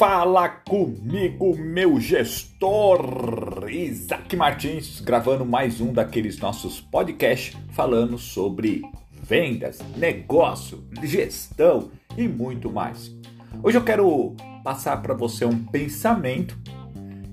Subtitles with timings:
[0.00, 8.80] Fala comigo, meu gestor Isaac Martins, gravando mais um daqueles nossos podcasts falando sobre
[9.12, 13.14] vendas, negócio, gestão e muito mais.
[13.62, 14.34] Hoje eu quero
[14.64, 16.56] passar para você um pensamento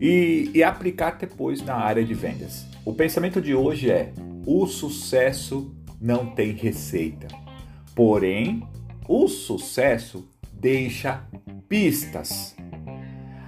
[0.00, 2.66] e, e aplicar depois na área de vendas.
[2.82, 4.10] O pensamento de hoje é:
[4.46, 5.70] o sucesso
[6.00, 7.28] não tem receita,
[7.94, 8.66] porém,
[9.06, 11.28] o sucesso deixa
[11.68, 12.54] pistas.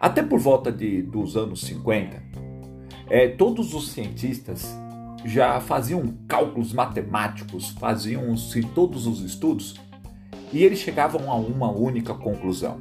[0.00, 2.22] Até por volta de, dos anos 50,
[3.08, 4.74] é, todos os cientistas
[5.24, 9.74] já faziam cálculos matemáticos, faziam-se todos os estudos
[10.52, 12.80] e eles chegavam a uma única conclusão: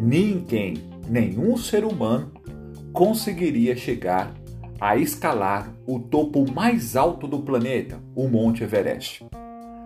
[0.00, 0.74] ninguém,
[1.08, 2.32] nenhum ser humano
[2.92, 4.34] conseguiria chegar
[4.80, 9.24] a escalar o topo mais alto do planeta, o Monte Everest.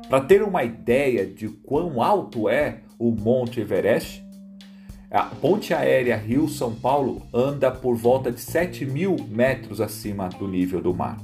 [0.09, 4.26] Para ter uma ideia de quão alto é o Monte Everest,
[5.17, 10.79] a ponte aérea Rio-São Paulo anda por volta de 7 mil metros acima do nível
[10.79, 11.17] do mar.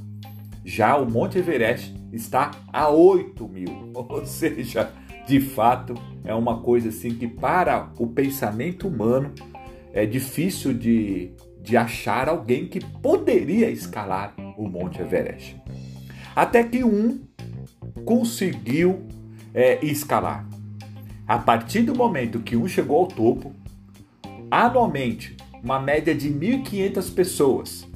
[0.65, 4.91] Já o Monte Everest está a 8 mil, ou seja,
[5.27, 9.31] de fato é uma coisa assim que para o pensamento humano
[9.93, 15.55] é difícil de, de achar alguém que poderia escalar o Monte Everest.
[16.35, 17.21] Até que um
[18.03, 19.03] conseguiu
[19.53, 20.47] é, escalar.
[21.27, 23.53] A partir do momento que um chegou ao topo,
[24.53, 27.87] anualmente, uma média de 1.500 pessoas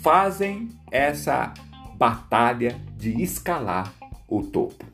[0.00, 1.52] fazem essa
[1.96, 3.92] batalha de escalar
[4.28, 4.84] o topo.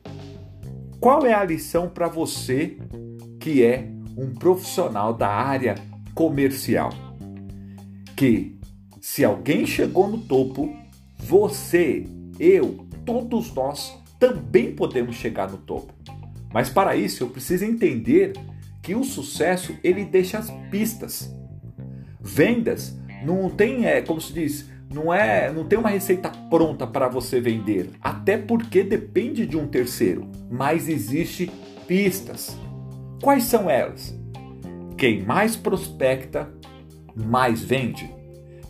[0.99, 2.77] Qual é a lição para você
[3.39, 5.75] que é um profissional da área
[6.15, 6.89] comercial?
[8.15, 8.59] Que
[8.99, 10.75] se alguém chegou no topo,
[11.19, 12.03] você,
[12.39, 15.93] eu, todos nós também podemos chegar no topo.
[16.51, 18.33] Mas para isso eu preciso entender
[18.81, 21.33] que o sucesso ele deixa as pistas.
[22.19, 27.07] Vendas não tem, é, como se diz, não é, não tem uma receita pronta para
[27.07, 31.51] você vender, até porque depende de um terceiro, mas existe
[31.87, 32.57] pistas.
[33.21, 34.17] Quais são elas?
[34.97, 36.51] Quem mais prospecta,
[37.15, 38.09] mais vende.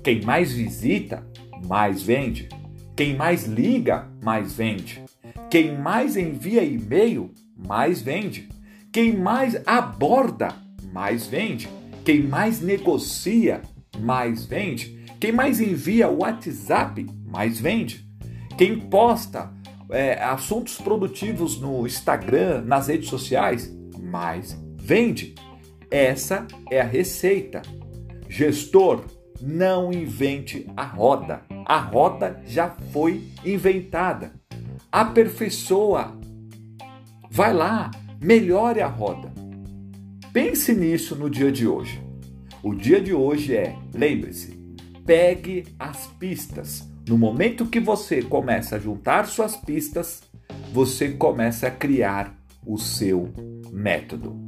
[0.03, 1.25] Quem mais visita,
[1.67, 2.49] mais vende.
[2.95, 5.03] Quem mais liga, mais vende.
[5.49, 8.49] Quem mais envia e-mail, mais vende.
[8.91, 10.49] Quem mais aborda,
[10.91, 11.69] mais vende.
[12.03, 13.61] Quem mais negocia,
[13.99, 15.05] mais vende.
[15.17, 18.05] Quem mais envia WhatsApp, mais vende.
[18.57, 19.49] Quem posta
[19.89, 25.35] é, assuntos produtivos no Instagram, nas redes sociais, mais vende.
[25.89, 27.61] Essa é a receita.
[28.27, 29.05] Gestor,
[29.41, 31.43] não invente a roda.
[31.65, 34.33] A roda já foi inventada.
[34.91, 36.19] Aperfeiçoa.
[37.29, 37.89] Vai lá,
[38.21, 39.33] melhore a roda.
[40.31, 41.99] Pense nisso no dia de hoje.
[42.61, 44.55] O dia de hoje é, lembre-se,
[45.03, 46.87] pegue as pistas.
[47.07, 50.21] No momento que você começa a juntar suas pistas,
[50.71, 53.33] você começa a criar o seu
[53.71, 54.39] método.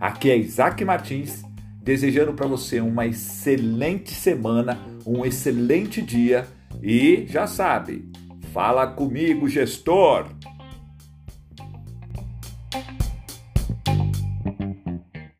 [0.00, 1.42] Aqui é Isaac Martins,
[1.82, 6.46] desejando para você uma excelente semana, um excelente dia
[6.82, 8.10] e já sabe,
[8.52, 10.37] fala comigo, gestor!